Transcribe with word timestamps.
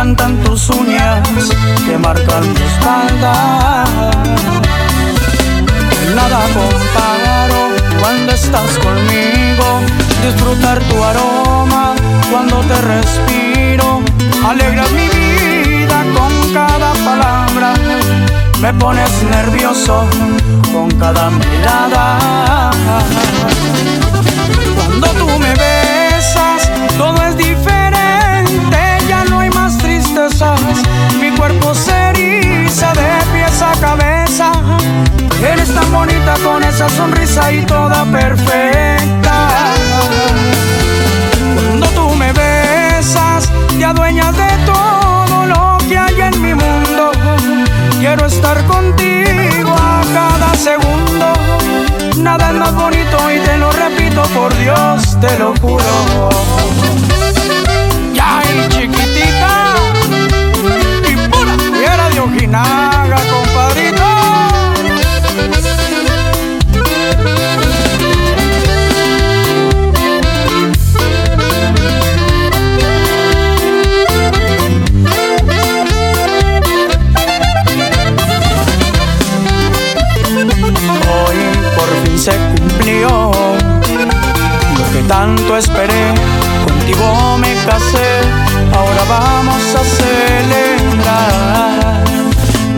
encantan 0.00 0.34
tus 0.44 0.70
uñas 0.70 1.28
que 1.84 1.98
marcan 1.98 2.54
tu 2.54 2.62
espalda. 2.62 3.84
Nada 6.14 6.40
comparo 6.54 7.68
cuando 8.00 8.32
estás 8.32 8.78
conmigo, 8.78 9.66
disfrutar 10.24 10.78
tu 10.84 11.04
aroma 11.04 11.94
cuando 12.30 12.60
te 12.60 12.80
respiro, 12.80 14.00
alegras 14.48 14.90
mi 14.92 15.06
vida 15.08 16.02
con 16.16 16.54
cada 16.54 16.92
palabra, 17.04 17.74
me 18.62 18.72
pones 18.72 19.10
nervioso 19.24 20.06
con 20.72 20.90
cada 20.92 21.28
mirada. 21.28 22.70
Cuando 24.76 25.08
tú 25.08 25.28
me 25.38 25.50
besas, 25.50 26.70
todo 26.96 27.22
es 27.22 27.36
diferente, 27.36 27.59
sonrisa 36.90 37.52
y 37.52 37.62
toda 37.66 38.04
perfecta. 38.04 39.48
Cuando 41.54 41.86
tú 41.88 42.14
me 42.14 42.32
besas, 42.32 43.50
te 43.78 43.84
adueñas 43.84 44.36
de 44.36 44.48
todo 44.66 45.46
lo 45.46 45.78
que 45.88 45.98
hay 45.98 46.20
en 46.20 46.42
mi 46.42 46.54
mundo. 46.54 47.12
Quiero 47.98 48.26
estar 48.26 48.64
contigo 48.66 49.72
a 49.72 50.02
cada 50.12 50.54
segundo. 50.54 51.32
Nada 52.18 52.50
es 52.50 52.56
más 52.56 52.74
bonito 52.74 53.18
y 53.30 53.38
te 53.40 53.56
lo 53.56 53.70
repito, 53.72 54.22
por 54.34 54.56
Dios 54.58 55.18
te 55.20 55.38
lo 55.38 55.54
juro. 55.60 56.28
Contigo 86.80 87.36
me 87.36 87.52
casé, 87.66 88.22
ahora 88.74 89.04
vamos 89.06 89.62
a 89.74 89.84
celebrar. 90.00 91.24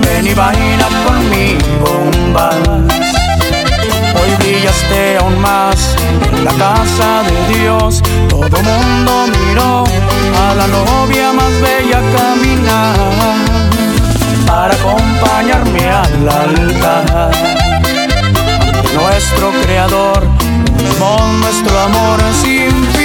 Ven 0.00 0.26
y 0.26 0.34
baila 0.34 0.88
conmigo 1.06 1.86
un 2.10 2.34
vals. 2.34 3.04
Hoy 4.18 4.30
brillaste 4.40 5.18
aún 5.18 5.38
más 5.40 5.94
en 6.32 6.44
la 6.44 6.50
casa 6.52 7.22
de 7.28 7.54
Dios. 7.54 8.02
Todo 8.28 8.60
mundo 8.60 9.26
miró 9.28 9.84
a 9.84 10.54
la 10.56 10.66
novia 10.66 11.32
más 11.32 11.52
bella 11.60 12.00
caminar 12.16 12.96
para 14.48 14.74
acompañarme 14.74 15.88
al 15.88 16.28
altar. 16.28 17.30
Nuestro 18.94 19.52
creador, 19.62 20.26
nuestro 21.38 21.80
amor 21.80 22.20
sin 22.42 22.72
fin 22.94 23.01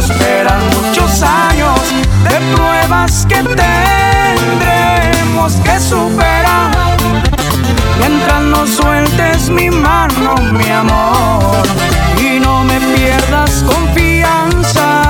esperan 0.00 0.60
muchos 0.76 1.22
años 1.22 1.78
de 2.24 2.40
pruebas 2.56 3.24
que 3.28 3.42
tendremos 3.42 3.60
que 5.62 5.78
superar. 5.78 6.96
Mientras 7.98 8.42
no 8.42 8.66
sueltes 8.66 9.50
mi 9.50 9.70
mano, 9.70 10.34
mi 10.52 10.70
amor, 10.70 11.62
y 12.18 12.40
no 12.40 12.64
me 12.64 12.80
pierdas 12.80 13.62
confianza, 13.62 15.02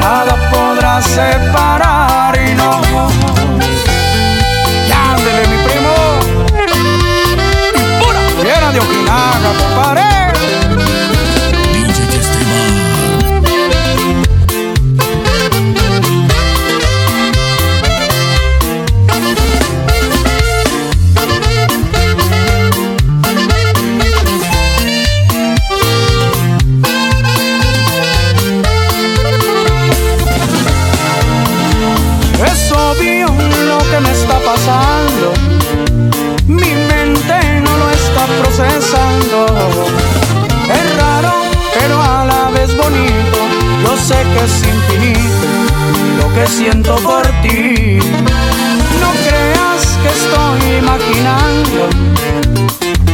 nada 0.00 0.34
podrá 0.50 1.00
separar 1.00 1.99
que 44.22 44.44
es 44.44 44.62
infinito 44.62 45.48
lo 46.18 46.26
que 46.34 46.46
siento 46.46 46.94
por 46.96 47.22
ti. 47.42 47.98
No 49.00 49.10
creas 49.24 49.82
que 50.02 50.10
estoy 50.20 50.60
imaginando, 50.78 51.80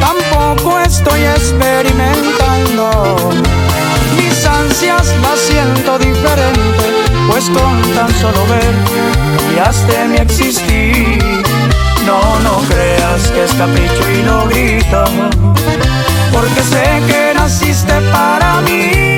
tampoco 0.00 0.70
estoy 0.80 1.22
experimentando. 1.22 2.86
Mis 4.16 4.36
ansias 4.46 5.06
las 5.22 5.38
siento 5.38 5.96
diferente, 5.98 6.84
pues 7.28 7.48
con 7.50 7.82
tan 7.94 8.12
solo 8.20 8.44
ver 8.46 8.74
cambiaste 9.36 10.08
mi 10.08 10.16
existir. 10.16 11.44
No, 12.04 12.40
no 12.40 12.58
creas 12.68 13.30
que 13.32 13.44
es 13.44 13.54
capricho 13.54 14.10
y 14.10 14.22
no 14.22 14.46
grito, 14.46 15.04
porque 16.32 16.62
sé 16.62 17.02
que 17.06 17.32
naciste 17.34 18.00
para 18.12 18.60
mí. 18.60 19.15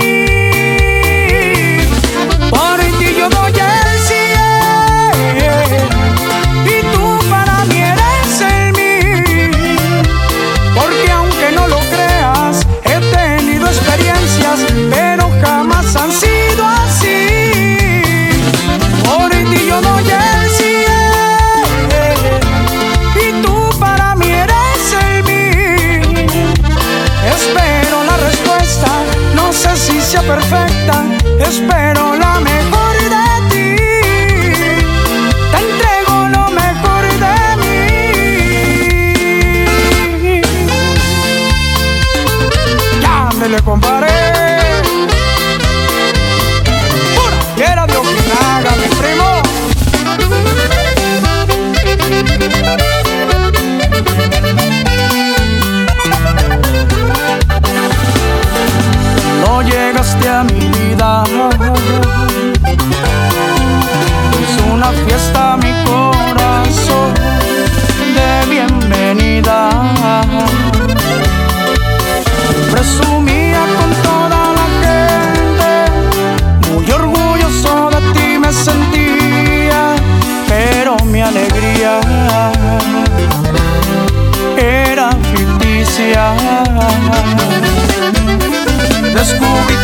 Espero 31.41 32.17
la 32.17 32.41
mejor 32.41 32.95
de 33.15 33.27
ti. 33.51 33.69
Te 35.53 35.59
entrego 35.67 36.15
lo 36.35 36.45
mejor 36.51 37.03
de 37.25 37.39
mí. 37.63 37.81
Ya 43.03 43.17
me 43.39 43.47
le 43.49 43.61
comparé. 43.63 44.08
Llegaste 60.09 60.29
a 60.29 60.45
mi 60.45 60.61
vida. 60.61 61.25
Es 64.41 64.73
una 64.73 64.91
fiesta 64.93 65.57
mi 65.57 65.73
corazón 65.85 67.15
de 68.15 68.51
bienvenida. 68.51 69.71
Presumía 72.71 73.61
con 73.79 73.91
toda 74.03 74.41
la 74.59 74.67
gente, 74.83 75.71
muy 76.71 76.91
orgulloso 76.91 77.91
de 77.91 78.01
ti 78.13 78.39
me 78.39 78.53
sentía, 78.53 79.97
pero 80.49 80.97
mi 81.05 81.21
alegría 81.21 82.01
era 84.57 85.11
ficticia. 85.33 86.35
Descubrí 89.15 89.78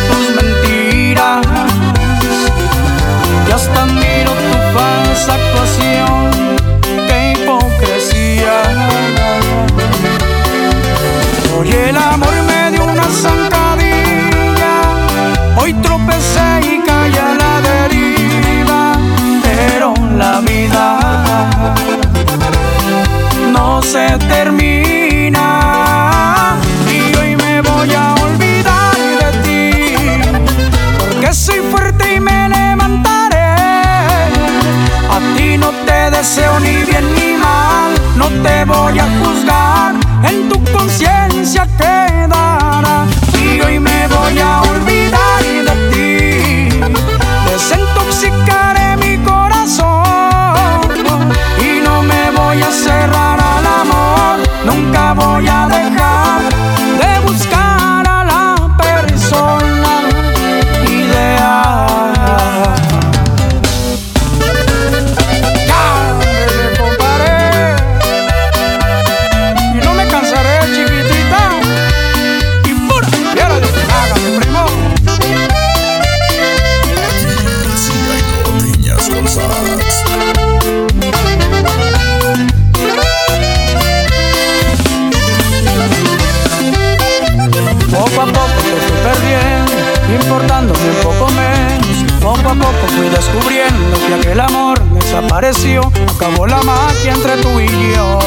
importándome 90.15 90.79
un 90.89 91.03
poco 91.03 91.31
menos. 91.31 92.13
Poco 92.21 92.49
a 92.49 92.55
poco 92.55 92.87
fui 92.95 93.09
descubriendo 93.09 93.97
que 94.07 94.13
aquel 94.15 94.39
amor 94.39 94.79
desapareció. 94.91 95.81
Acabó 96.15 96.47
la 96.47 96.61
magia 96.63 97.13
entre 97.13 97.37
tú 97.37 97.59
y 97.59 97.67
yo. 97.67 98.19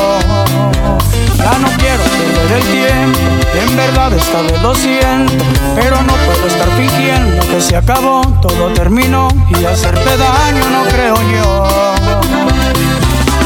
Ya 1.36 1.58
no 1.58 1.68
quiero 1.78 2.02
perder 2.02 2.58
el 2.58 2.64
tiempo, 2.64 3.18
en 3.54 3.76
verdad 3.76 4.10
vez 4.10 4.62
lo 4.62 4.74
siento. 4.74 5.44
Pero 5.74 6.02
no 6.02 6.14
puedo 6.14 6.46
estar 6.46 6.68
fingiendo 6.76 7.46
que 7.48 7.60
se 7.60 7.76
acabó, 7.76 8.22
todo 8.42 8.72
terminó. 8.72 9.28
Y 9.58 9.64
hacerte 9.64 10.16
daño 10.16 10.64
no 10.70 10.84
creo 10.84 11.16
yo. 11.32 11.94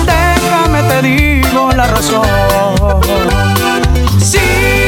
Déjame 0.06 0.82
te 0.82 1.02
digo 1.02 1.70
la 1.72 1.86
razón. 1.86 2.26
Simplemente 4.18 4.81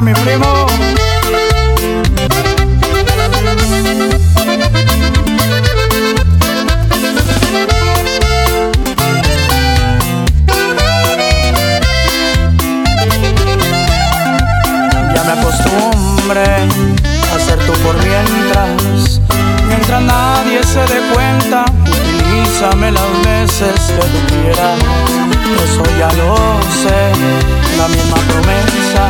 mi 0.00 0.12
primo. 0.14 0.66
Ya 15.14 15.24
me 15.24 15.32
acostumbré 15.32 16.68
a 17.34 17.38
ser 17.38 17.58
tú 17.66 17.72
por 17.82 17.96
mientras, 17.96 19.20
mientras 19.68 20.02
nadie 20.02 20.62
se 20.64 20.80
dé 20.80 21.00
cuenta. 21.12 21.64
Utilízame 21.82 22.90
las 22.92 23.10
veces 23.24 23.74
que 23.94 24.06
tú 24.12 24.20
quieras. 24.28 24.78
Eso 25.64 25.82
ya 25.98 26.10
lo 26.12 26.36
sé, 26.82 26.99
la 27.76 27.88
misma 27.88 28.16
promesa 28.28 29.02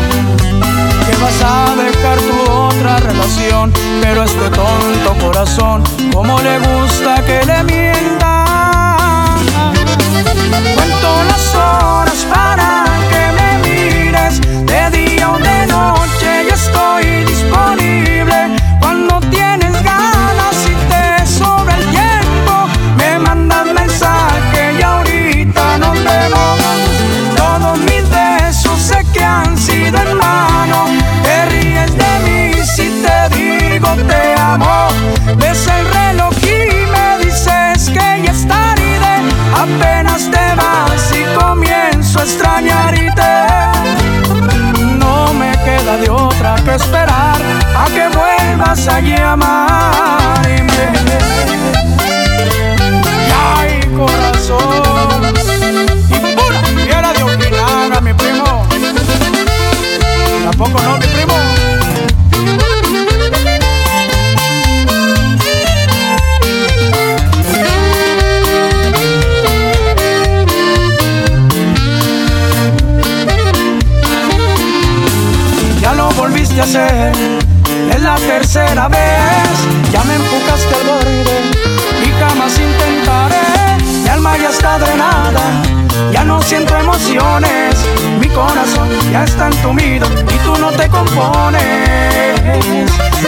que 1.06 1.16
vas 1.22 1.40
a 1.42 1.74
dejar 1.76 2.18
tu 2.18 2.50
otra 2.50 2.96
relación, 2.98 3.72
pero 4.00 4.24
este 4.24 4.48
tonto 4.50 5.14
corazón, 5.20 5.82
como 6.12 6.40
le 6.40 6.58
gusta 6.58 7.24
que 7.24 7.44
le 7.46 7.62
mientan. 7.64 8.40
Cuento 10.74 11.24
las 11.28 11.54
horas 11.54 12.26
para 12.32 12.84
que 13.10 13.22
me 13.38 13.50
mires 13.68 14.40
de 14.66 14.90
día 14.90 15.30
o 15.30 15.38
de 15.38 15.49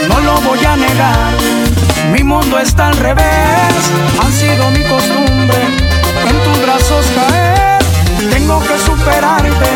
No 0.07 0.19
lo 0.21 0.41
voy 0.41 0.63
a 0.63 0.75
negar, 0.75 1.33
mi 2.11 2.23
mundo 2.23 2.59
está 2.59 2.89
al 2.89 2.97
revés. 2.97 3.73
Ha 4.21 4.31
sido 4.31 4.69
mi 4.69 4.83
costumbre 4.83 5.57
en 6.29 6.43
tus 6.43 6.61
brazos 6.61 7.05
caer. 7.15 7.79
Tengo 8.29 8.59
que 8.59 8.77
superarte, 8.77 9.69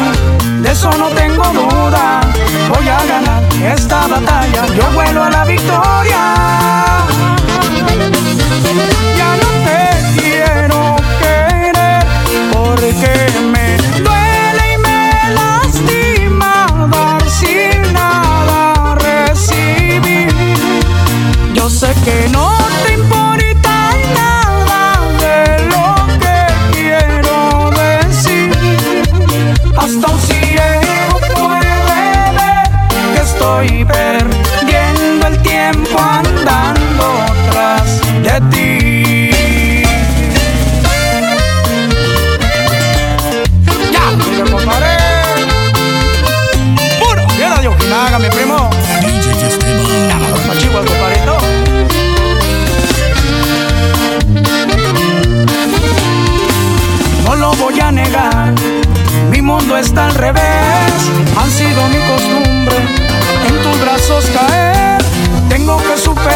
de 0.62 0.72
eso 0.72 0.92
no 0.92 1.10
tengo 1.10 1.44
duda. 1.46 2.22
Voy 2.70 2.88
a 2.88 3.04
ganar 3.04 3.44
esta 3.74 4.06
batalla, 4.08 4.68
yo 4.76 4.92
vuelo 4.94 5.24
a 5.24 5.30
la 5.32 5.46
victoria. 5.46 6.98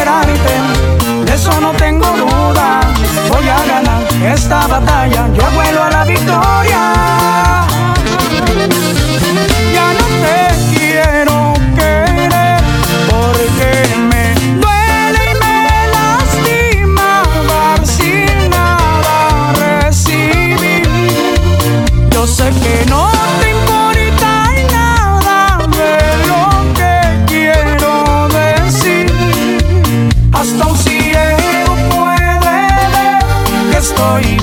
De 0.04 1.32
eso 1.32 1.60
no 1.60 1.72
tengo 1.74 2.06
duda. 2.06 2.80
Voy 3.28 3.48
a 3.48 3.64
ganar 3.66 4.02
esta 4.34 4.66
batalla, 4.66 5.28
yo 5.32 5.50
vuelo 5.52 5.84
a 5.84 5.90
la 5.90 6.04
victoria. 6.04 7.41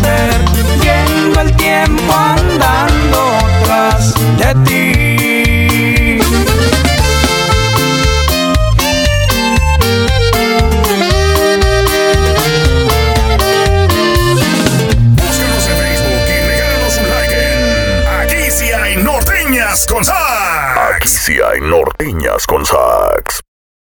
Perdiendo 0.01 1.41
el 1.41 1.55
tiempo 1.57 2.13
andando 2.13 3.37
tras 3.63 4.13
de 4.37 4.55
ti. 4.65 6.19
Búscanos 15.15 15.67
en 15.67 15.77
Facebook 15.77 16.25
y 16.27 16.39
regálanos 16.47 16.97
un 16.97 17.09
like 17.09 17.35
en 17.35 18.07
Aquí 18.21 18.51
sí 18.51 18.71
hay 18.71 18.95
norteñas 18.97 19.85
con 19.87 20.05
sax. 20.05 20.95
Aquí 20.95 21.07
sí 21.07 21.33
hay 21.41 21.59
norteñas 21.61 22.45
con 22.47 22.65
sax. 22.65 23.18